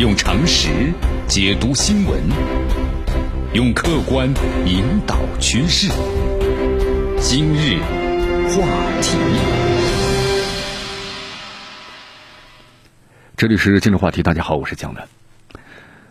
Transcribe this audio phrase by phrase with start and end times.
[0.00, 0.70] 用常识
[1.28, 2.18] 解读新闻，
[3.52, 4.26] 用客观
[4.64, 5.92] 引导趋势。
[7.18, 7.76] 今日
[8.48, 8.66] 话
[9.02, 9.18] 题，
[13.36, 14.22] 这里是今日话题。
[14.22, 15.06] 大家好，我是江南。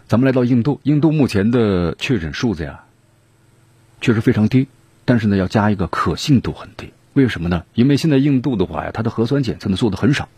[0.08, 2.84] 咱们来到印度，印度目前的确诊数字呀，
[4.02, 4.68] 确实非常低，
[5.04, 6.94] 但是呢，要加一个可信度很低。
[7.14, 7.64] 为什么呢？
[7.74, 10.30] 因为现在印度的话呀，它的核酸检测呢做的很少。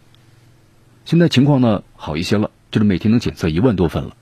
[1.03, 4.15] 现在情况呢好一些了，就是每天能检测一万多份了。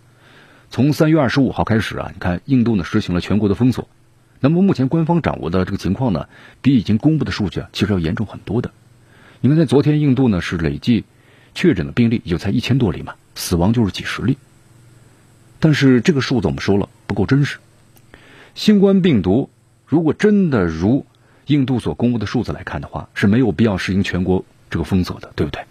[0.71, 3.88] 从三月二十五号开始啊，你看印度呢实行了全国的封锁。
[4.40, 6.27] 那么目前官方掌握的这个情况呢，
[6.62, 8.71] 比已经公布的数据啊，其实要严重很多的。
[9.41, 11.05] 你看在昨天印度呢是累计
[11.54, 14.38] 确诊的病例也就才一千多例嘛，死亡就是几十例。
[15.59, 17.57] 但是这个数字我们说了不够真实。
[18.55, 19.49] 新冠病毒
[19.85, 21.05] 如果真的如
[21.48, 25.63] 印度所公布的数字来看的话，是没有必要实行全国这个封锁的，对不对？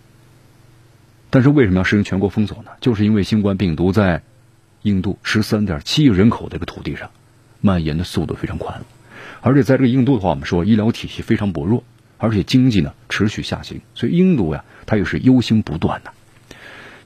[1.31, 2.71] 但是为什么要实行全国封锁呢？
[2.81, 4.23] 就是因为新冠病毒在
[4.83, 7.11] 印度十三点七亿人口的一个土地上
[7.61, 8.81] 蔓延的速度非常快，
[9.41, 11.85] 而且在这个印度的话，我们说医疗体系非常薄弱，
[12.17, 16.13] 而且经济呢持续下行，所以印度呀，它也是忧心不断的。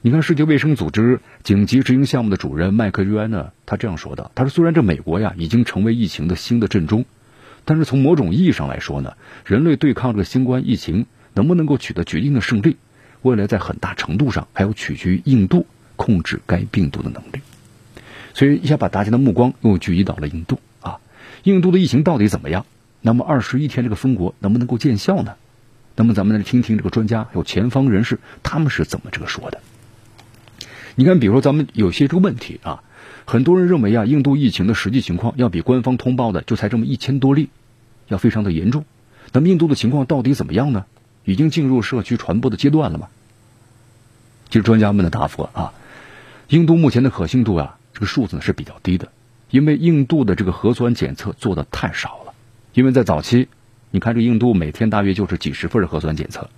[0.05, 7.05] 你看，世界卫生组织紧急执行项目的主任麦克约安呢，他这样说的：“他说，虽然这美国呀已经成为疫情的新的震中，
[7.63, 12.75] 但是从某种意义上来说呢，人类对抗这个新冠疫情能不能够取得决定的胜利？”
[13.23, 17.41] 未来在很大程度上还要取决于印度控制该病毒的能力，
[18.33, 20.99] 所以一下把大家的目光又聚集到了印度啊，
[21.43, 22.65] 印度的疫情到底怎么样？
[23.01, 25.35] 那么二十一天这个封国能不能够见效呢？
[25.95, 29.61] 那么咱们来听听这个专家还有前方人士他们是怎么这个说的。
[30.95, 32.83] 你看，比如说咱们有些这个问题啊，
[33.25, 37.49] 很多人认为啊，印度疫情的实际情况要比官方通报的就才这么一千多例，
[38.07, 38.85] 要非常的严重。
[39.31, 40.85] 那么印度的情况到底怎么样呢？
[41.25, 43.07] 已经进入社区传播的阶段了吗？
[44.49, 45.73] 其实专家们的答复啊，
[46.49, 49.11] 印度目前的可信度啊，这个数字呢是比较低的，
[49.49, 52.33] 因为印度的这个核酸检测做的太少了。
[52.73, 53.47] 因为在早期，
[53.89, 56.49] 你看这印度每天大约就是几十份核酸检测，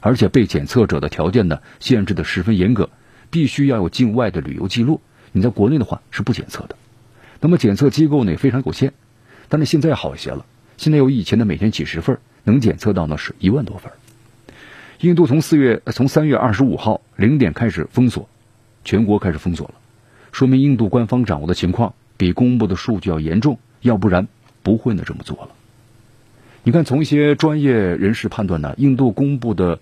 [0.00, 2.90] 而且被检测者的条件呢限制的十分严格，
[3.30, 5.00] 必须要有境外的旅游记录，
[5.32, 6.76] 你在国内的话是不检测的。
[7.40, 8.92] 那么检测机构呢也非常有限，
[9.48, 10.44] 但是现在好一些了，
[10.76, 12.18] 现在有以前的每天几十份。
[12.50, 13.92] 能检测到呢是一万多份。
[15.00, 18.28] 印度从四月从三月二十五号零点开始封锁，
[18.84, 19.74] 全国开始封锁了，
[20.32, 24.28] 说明印度官方掌握的情况比公布的数据要严重，要不然
[24.62, 25.48] 不会呢这么做了。
[26.62, 29.80] 你看，从一些专业人士判断呢，印度公布的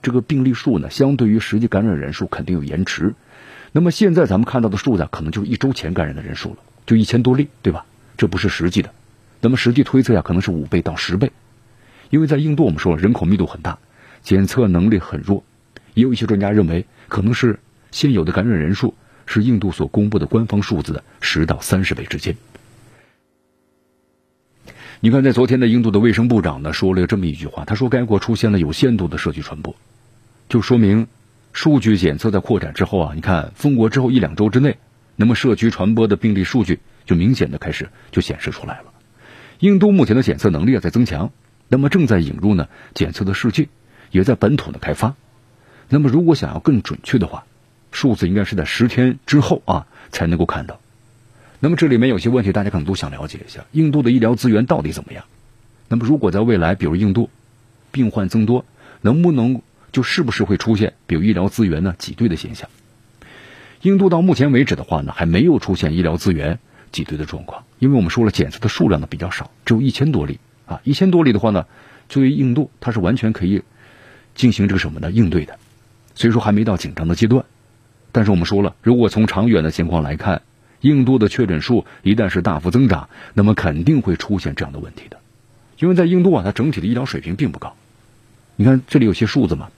[0.00, 3.14] 这个病例数呢，相对于实际感染人数肯定有延迟。
[3.72, 7.84] 那么现在咱们看到的数字，可能就是一周前感染的人数了，就一千多例，对吧？
[8.16, 8.90] 这不是实际的。
[9.40, 11.32] 那么实际推测呀，可能是五倍到十倍。
[12.12, 13.78] 因为在印度，我们说人口密度很大，
[14.22, 15.42] 检测能力很弱，
[15.94, 17.58] 也有一些专家认为，可能是
[17.90, 22.36] 现有的感染人数是印度所公布的官方数字的十到三十倍之间。
[25.00, 29.74] 你看，在昨天的印度的卫生部长呢说了这么一句话，他说该国出现了有限度的社区传播，
[30.50, 31.06] 就说明
[31.54, 34.76] 数据检测在扩展之后啊，你看封国之后一两周之内，
[35.16, 38.92] 那么社区传播的病例数据就明显的开始就显示出来了。
[39.60, 41.32] 印度目前的检测能力在增强。
[41.72, 43.70] 那么正在引入呢检测的试剂，
[44.10, 45.14] 也在本土的开发。
[45.88, 47.46] 那么如果想要更准确的话，
[47.90, 50.80] 数字应该是在十天之后啊才能够看到。
[51.60, 55.24] 那么这里面有些问题，大家可能都想了解一下：印度的医疗资源到底怎么样？
[55.88, 57.30] 那么如果在未来，比如印度
[57.90, 58.66] 病患增多，
[59.00, 59.62] 能不能
[59.92, 62.68] 就是不是会出现比如医疗资源呢挤兑的现象？
[63.80, 66.58] 印度到目前为止的话呢，还没有出现医疗资源
[66.90, 70.38] 挤兑的状况，因为我们说了检测的数量呢比较少，只有一千多例。
[70.72, 71.66] 啊，一千多例的话呢，
[72.08, 73.62] 作为印度，它是完全可以
[74.34, 75.58] 进行这个什么呢应对的，
[76.14, 77.44] 所以说还没到紧张的阶段。
[78.10, 80.42] 但是我们说了，如果从长远的情况来看，
[80.80, 85.18] 印度的确诊数一旦是大幅增长，那么肯定会出现这样的问题的。
[85.78, 87.74] 因为在印度啊，它整体的医疗水平并不高。
[88.56, 89.70] 你看这里有些数字嘛，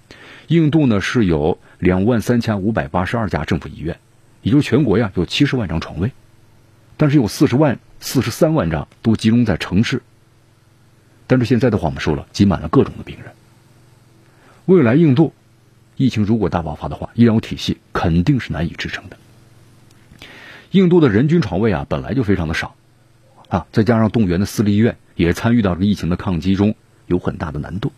[0.49, 3.97] 印度呢是有两万三千五百八十二家政府医院，
[4.43, 6.11] 也就是全国呀有七十万张床位，
[6.97, 10.03] 但是有四十万四十三万张都集中在城市。
[11.27, 13.33] 但是现在的话，我们说了，挤满了各种的病人。
[14.67, 15.33] 未来印度
[15.97, 19.17] 疫情如果大爆发的话，医疗体系肯定是难以支撑的。
[20.71, 22.75] 印度的人均床位啊，本来就非常的少
[23.49, 26.75] 啊，再加上动员的私立医院也参与到这个疫情的抗击中，
[27.07, 27.93] 有很大的难度。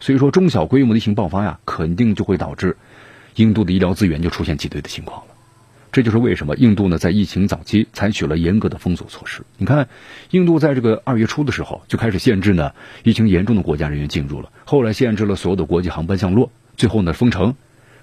[0.00, 2.76] 所以说，中小规模的疫情爆发呀，肯定就会导致
[3.36, 5.33] 印度的医疗资源就出现挤兑的情况了。
[5.94, 9.44] 这就是为什么印度呢在疫情早期采取了严格的封锁措施。
[9.58, 9.88] 你看，
[10.32, 12.72] 印度在这个二月初的时候就开始限制呢
[13.04, 17.54] 疫情严重的国家人员进入了，后来限制了所有的国际航班降落，最后呢封城，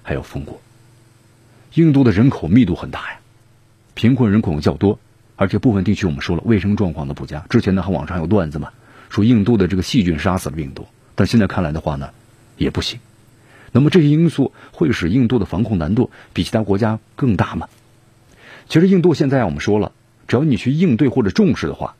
[0.02, 0.58] 还要封国。
[1.74, 3.20] 印度的人口密度很大呀，
[3.92, 4.98] 贫困人口较多，
[5.36, 7.44] 而且部分地区我们说了卫生状况的不佳。
[7.50, 8.70] 之前呢，还网上有段子嘛，
[9.10, 12.08] 说印度的这个细菌杀死了病毒，但现在看来的话呢，
[12.56, 13.00] 也不行。
[13.70, 17.68] 那么这些因素会使印度的防控难度比其他国家更大吗？
[18.68, 19.92] 其实印度现在我们说了，
[20.28, 21.94] 只要你去应对或者重视的话，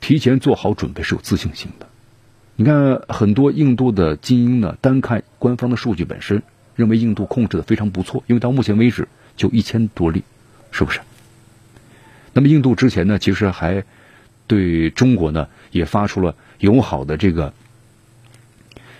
[0.00, 1.86] 提前做好准备是有自信心的。
[2.56, 6.42] 你看，很多印度的精英呢，单看官方的数据本身，
[6.74, 10.22] 认为印度控制的非常不错，因为到目前为止就一千多例，
[10.70, 11.00] 是不是？
[12.32, 13.84] 那么印度之前呢，其实还
[14.46, 17.52] 对中国呢也发出了友好的这个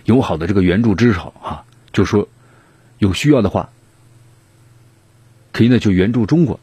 [0.05, 2.29] 友好的这个援助之手啊，就说
[2.99, 3.71] 有需要的话，
[5.53, 6.61] 可以呢就援助中国。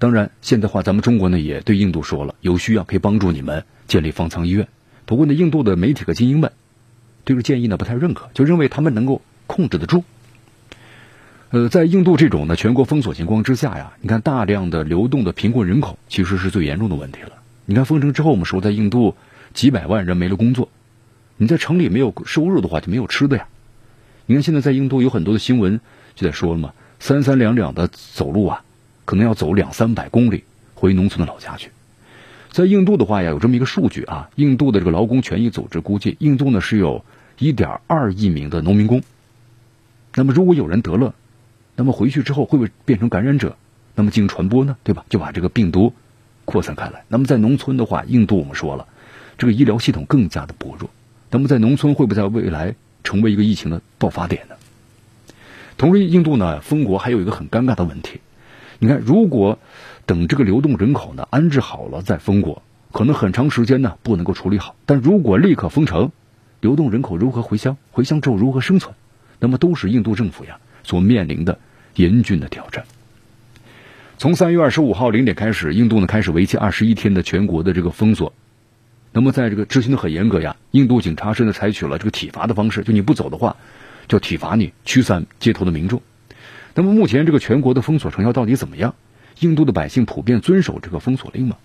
[0.00, 4.66] 当然，现在话咱们中国呢也对印度说了，有需要可以帮助你们建立方舱医院。
[5.04, 6.50] 不过呢，印度的媒体和精英们
[7.22, 10.02] 对这个建议呢不太认可，就认为他们能够控制得住。
[11.50, 17.32] 呃，在印度这种呢全国封锁情况之下呀，你看大量的流动的贫困人口其实是最严重的问题了。
[17.66, 19.14] 你看封城之后，我们说在印度
[19.52, 20.70] 几百万人没了工作，
[21.36, 23.48] 你在城里没有收入的话就没有吃的呀。
[24.24, 25.78] 你看现在在印度有很多的新闻
[26.14, 28.64] 就在说了嘛，三三两两的走路啊，
[29.10, 30.44] 可能要走两三百公里
[30.76, 31.72] 回农村的老家去。
[32.52, 37.04] 在印度的话呀，有这么一个数据啊，印度的这个劳工权益组织估计，印度呢是有
[37.40, 39.02] 1.2亿名的农民工。
[40.14, 41.12] 那么如果有人得了，
[41.74, 43.56] 那么回去之后会不会变成感染者？
[43.96, 44.76] 那么进行传播呢？
[44.84, 45.04] 对吧？
[45.08, 45.92] 就把这个病毒
[46.44, 47.02] 扩散开来。
[47.08, 48.86] 那么在农村的话，印度我们说了，
[49.36, 50.88] 这个医疗系统更加的薄弱。
[51.32, 54.54] 那么在农村会不会在未来成为一个疫情的爆发点呢？
[55.76, 58.20] 同时，印度呢封国还有一个很尴尬的问题，
[58.80, 59.56] 你看如果。
[60.06, 64.74] 等这个流动人口呢安置好了再封国，可能很长时间呢不能够处理好。
[64.84, 66.10] 但如果立刻封城，
[66.60, 67.76] 流动人口如何回乡？
[67.92, 68.92] 回乡之后如何生存？
[69.38, 71.60] 那么都是印度政府呀所面临的
[71.94, 72.86] 严峻的挑战。
[74.18, 78.32] 从三月二十五号零点开始，印度呢开始为期二十一天的全国的这个封锁。
[79.12, 83.54] 那么在这个执行的很严格呀，印度警察甚至采取了这个体罚的方式，就你不走的话，
[84.08, 86.02] 就体罚你，驱散街头的民众。
[86.74, 88.94] 那么目前这个全国的封锁成效到底怎么样？
[89.40, 91.56] 印度的百姓普遍遵守这个封锁令吗？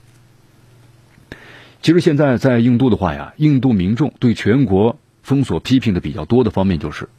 [1.82, 7.10] 其实现在在印度的话呀，印度民众对全国封锁批评的比较多的方面，就是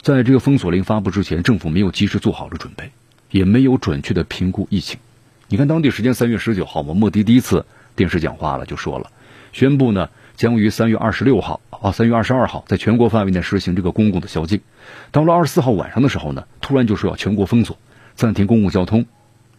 [0.00, 2.90] 在这个封锁令发布之前，政府没有及时做好了准备，
[3.30, 5.00] 也没有准确的评估疫情。
[5.48, 9.10] 你看，当地时间三月十九号，我莫迪第一次电视讲话了，就说了，
[9.52, 14.62] 宣布呢将于三月二十六号啊，三月二十二号在全国范围内实行这个公共的宵禁。
[15.12, 17.76] 到了二十四号晚上的时候呢，突然就说要全国封锁，
[18.14, 19.04] 暂停公共交通。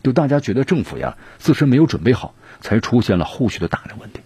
[0.02, 4.22] 就大家觉得政府呀自身没有准备好，才出现了后续的大量问题。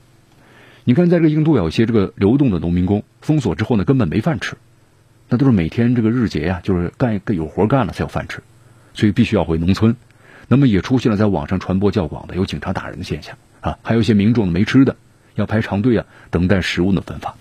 [0.86, 4.56] 你看，在这个印度有些这个流动的农民工，封锁之后呢，根本没饭吃，
[5.28, 8.42] 那都是每天这个日结呀，就是干有活干了才有饭吃，
[8.94, 9.98] 所以必须要回农村。
[10.48, 14.96] 那么也出现了在网上传播较广的有警察打人的现象啊，还有一些民众没吃的，
[15.36, 17.36] 要排长队啊，等待食物的分发。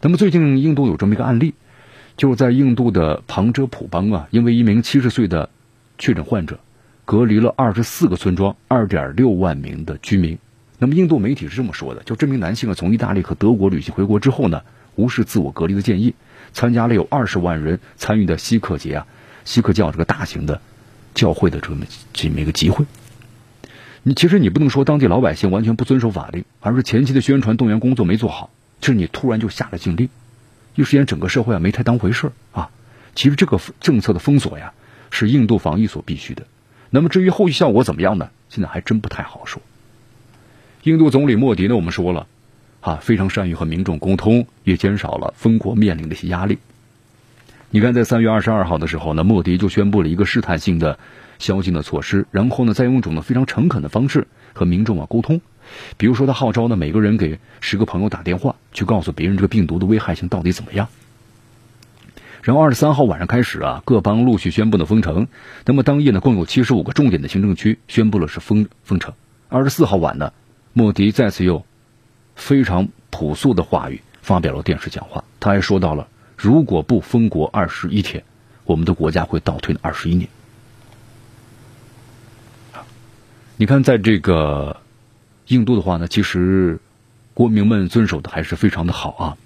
[0.00, 1.54] 那么最近印度有这么一个案例，
[2.16, 5.50] 就是在印度的旁遮普邦啊，因为一名七十岁的
[5.98, 6.58] 确诊患者。
[7.06, 10.38] 隔离了二十四个村庄，二点六万名的居民。
[10.78, 14.62] 那么印度媒体是这么说的：，就这名男性啊，从意大利和德国旅行回国之后呢，
[14.94, 16.14] 无视自我隔离的建议，
[16.54, 19.06] 参加了有二十万人参与的锡克节啊，
[19.44, 20.62] 锡克教这个大型的
[21.12, 22.86] 教会的这么这么一个集会。
[24.06, 30.10] 你其实你不能说当地老百姓完全不遵守法律，而是前期的宣传动员工作没做好，就是你突然就下了禁令，
[30.74, 32.68] 一时间整个社会啊没太当回事啊。
[33.14, 34.74] 其实这个政策的封锁呀，
[35.10, 36.46] 是印度防疫所必须的。
[36.90, 38.28] 那么至于后续效果怎么样呢？
[38.50, 39.62] 现在还真不太好说。
[40.82, 42.26] 印度总理莫迪呢，我们说了，
[42.82, 46.58] 啊，非常善于和民众沟通，也减少了封国面临的一些压力。
[47.74, 50.96] 你看，在三月二十二号的时候呢，莫迪就宣布了一个试探性的
[51.40, 55.40] 宵禁的措施，然后呢，再用一种呢非常诚恳的方式和民众啊沟通，
[55.96, 60.86] 比如说他号召呢每个人给十个朋友打电话，去告诉别人这个病毒的危害性到底怎么样。
[62.42, 65.26] 然后二十三号晚上开始啊，各邦陆续宣布了封城。
[65.64, 69.14] 那么当夜呢，共有七十五个重点的行政区宣布了是封封城。
[69.48, 70.32] 二十四号晚呢，
[70.74, 71.64] 莫迪再次用
[72.36, 75.24] 非常朴素的话语发表了电视讲话。
[75.40, 78.24] 他还说到了，如果不封国二十一天，
[78.64, 80.28] 我们的国家会倒退二十一年。
[83.56, 84.80] 你看，在这个
[85.46, 86.80] 印度的话呢，其实
[87.34, 89.36] 国民们遵守的还是非常的好啊。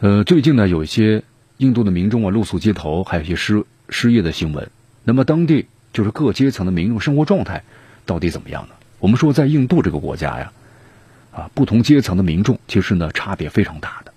[0.00, 1.22] 呃，最近呢，有一些
[1.58, 4.70] 印度的民众啊露宿街头，还有一些失失业的新闻。
[5.04, 7.64] 那么，当地就是各阶层的民众生活状态
[8.06, 8.74] 到底怎么样呢？
[8.98, 10.52] 我们说，在印度这个国家呀，
[11.32, 14.07] 啊，不同阶层的民众其实呢差别非常大的。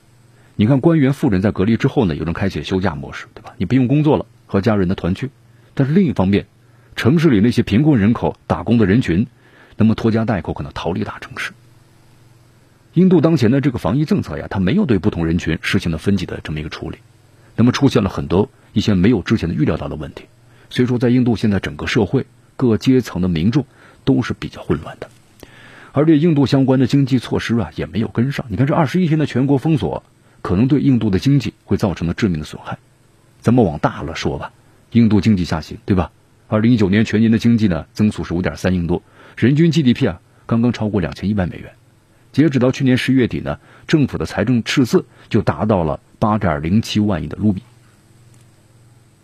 [0.61, 3.55] 你看，官员、富人在隔离之后呢，有人开启休假模式，对吧？
[3.57, 5.31] 你不用工作了，和家人的团聚。
[5.73, 6.45] 但是另一方面，
[6.95, 9.25] 城市里那些贫困人口、打工的人群，
[9.75, 11.53] 那么拖家带口可能逃离大城市。
[12.93, 16.99] 印度当前的这个防疫政策呀，它没有对不同人群实行了分级的这么一个处理，
[17.55, 20.25] 那么出现了很多一些没有之前的预料到的问题。
[20.69, 23.65] 所以说，在印度现在整个社会各阶层的民众
[24.05, 25.09] 都是比较混乱的，
[25.91, 28.45] 而且印度相关的经济措施啊也没有跟上。
[28.49, 30.03] 你看这二十一天的全国封锁，
[30.41, 32.77] 可能对印度的经济会造成了致命的损害。
[33.41, 34.51] 咱们往大了说吧，
[34.91, 36.11] 印度经济下行，对吧？
[36.47, 39.01] 二零一九年全年的经济呢增速是五点三亿多，
[39.37, 41.71] 人均 GDP 啊刚刚超过两千一百美元。
[42.33, 47.61] 截止到去年十月底呢，政府的财政赤字就达到了八点零七万亿的卢比。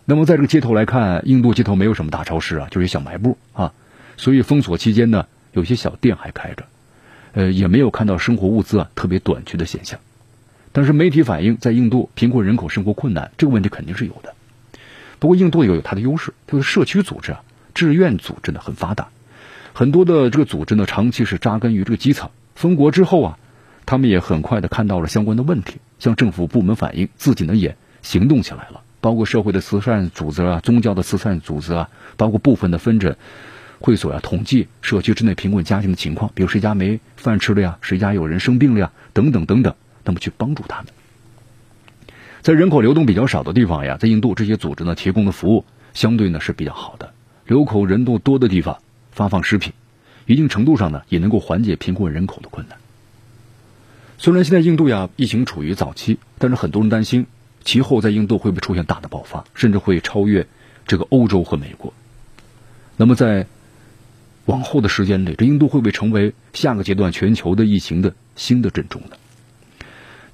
[0.04, 3.72] 那么在这个街头来看，印度街头没有什么大超市啊，就是小卖部啊，
[4.16, 6.64] 所以封锁期间呢，有些小店还开着，
[7.32, 10.00] 呃，也没有看到生活物资啊特别短缺的现象。
[10.72, 14.34] 但是媒体反映，在印度贫困人口生活困难这个问题肯定是有的。
[15.18, 17.42] 不过印度也有它的优势，就是社区组织啊、
[17.74, 19.08] 志愿组织呢很发达，
[19.72, 22.30] 很多的这个组织呢长期是扎根于这个基层。
[22.54, 23.38] 封国之后啊，
[23.86, 33.16] 他们也很快的看到了相关的问题，向政府部门反映，自己呢也行动起来了，包括社会的慈善组织啊、宗教的慈善组织啊，包括部分的分诊
[33.80, 39.74] 会所呀，统计社区之内贫困家庭的情况，比如谁家没饭吃了呀，谁家有人生病了呀，等等等等，
[40.08, 40.86] 那么去帮助他们。
[42.40, 47.12] 在人口流动比较少的地方呀，在印度这些组织呢提供的服务相对呢是比较好的，
[47.46, 48.78] 流口人多多的地方
[49.12, 49.74] 发放食品。
[50.24, 52.78] 一定程度上呢，也能够缓解贫困人口的困难。
[54.16, 57.26] 虽然现在印度呀疫情处于早期，但是很多人担心
[57.62, 60.46] 其后在印度会不会出现大的爆发，甚至会超越
[60.86, 61.92] 这个欧洲和美国。
[62.96, 63.46] 那么在
[64.46, 69.16] 往后的时间里，这印度会不会成为下个阶段全球的疫情的新的震中呢？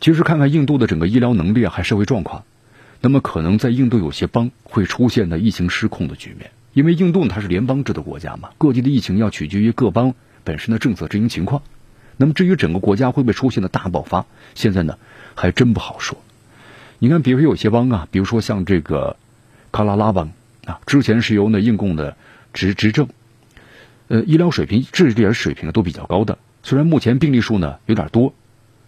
[0.05, 2.45] 其实看看印度的整个医疗能力啊，还社会状况，
[3.01, 6.51] 那么可能在印度有些邦会出现的疫情失控的局面。
[6.75, 10.13] 因为印度它是联邦制的国家嘛，各地的疫情要取决于各邦
[10.45, 11.63] 本身的政策执行情况。
[12.19, 14.99] 那么至于整个国家会不会出现的大爆发，现在呢
[15.37, 16.19] 还真不好说。
[16.99, 19.17] 你看，比如有些邦啊，比如说像这个
[19.73, 20.33] 卡拉拉邦
[20.67, 22.19] 啊，之前是由呢印共的
[22.53, 23.09] 执执政，
[24.09, 26.37] 呃，医疗水平、治理水平都比较高的。
[26.63, 28.35] 虽然目前病例数呢有点多，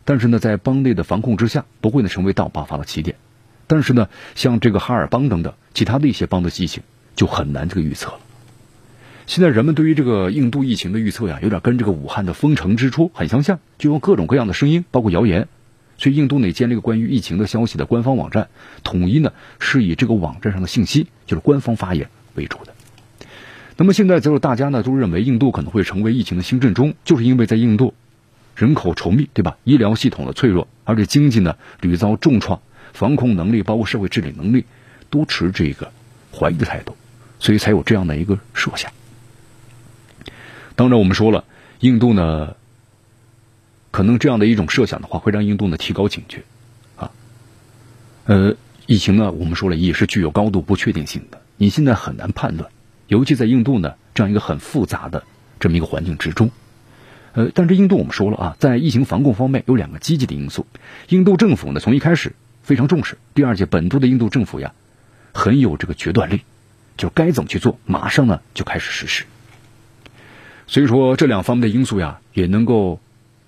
[0.06, 3.16] 但是呢在邦内的防控之下，不会呢成为大爆发的起点。
[3.66, 6.82] 但是呢，像这个哈尔邦等等其他的一些邦的疫情。
[7.16, 8.18] 就很难这个预测了。
[9.26, 15.48] 现在人们对于这个印度疫情的预测呀，有点跟这个武汉的封城之初很相像，就用各种各样的声音，包括谣言。
[15.96, 18.48] 所以印度呢建立个关于疫情的消息的官方网站，
[18.82, 22.74] 统一呢是以这个网站上的信息，就是官方发言为主的。
[23.78, 27.94] 那么现在就是大家呢都认为印度可能会成为疫情的新震中，就是因为在印度
[28.56, 29.56] 人口稠密，对吧？
[29.62, 32.60] 医疗系统的脆弱，而且经济呢屡遭重创，
[32.92, 34.64] 防控能力包括社会治理能力
[35.10, 35.92] 都持这个
[36.32, 36.96] 怀疑的态度。
[37.38, 38.90] 所以才有这样的一个设想。
[40.74, 41.44] 当然，我们说了，
[41.80, 42.56] 印度呢，
[43.90, 46.42] 可能这样的一种设想的话，会让印度呢提高警觉，
[46.96, 47.10] 啊，
[48.24, 52.70] 呃，疫情呢，我们说了也是具有高度不确定性的，你现在很难判断，
[53.08, 55.22] 尤其在印度呢这样一个很复杂的
[55.60, 56.50] 这么一个环境之中，
[57.36, 60.66] 呃，但是印度我们说了啊，在疫情防控方面有两个积极的因素，
[61.10, 64.72] 印度政府呢从一开始非常重视，第二届本土的印度政府呀，
[65.34, 66.40] 很有这个决断力。
[66.96, 69.24] 就该怎么去做，马上呢就开始实施。
[70.66, 73.00] 所以说这两方面的因素呀，也能够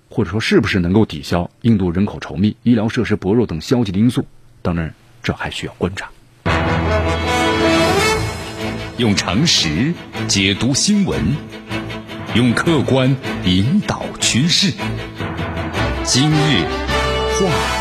[0.07, 4.27] 或者说是不是能够抵消印度人口稠密、医疗设施薄弱等消极的因素？
[4.61, 4.93] 当然，
[5.23, 6.11] 这还需要观察。
[8.97, 9.93] 用常识
[10.27, 11.19] 解读新闻，
[12.35, 14.71] 用客观引导趋势。
[16.05, 16.65] 今日
[17.39, 17.78] 话。